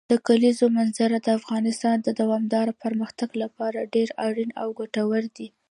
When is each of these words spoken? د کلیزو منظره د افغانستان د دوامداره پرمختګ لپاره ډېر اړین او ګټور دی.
د 0.11 0.13
کلیزو 0.27 0.65
منظره 0.77 1.17
د 1.21 1.27
افغانستان 1.39 1.95
د 2.01 2.09
دوامداره 2.21 2.73
پرمختګ 2.83 3.29
لپاره 3.43 3.89
ډېر 3.95 4.09
اړین 4.27 4.49
او 4.61 4.67
ګټور 4.79 5.23
دی. 5.37 5.47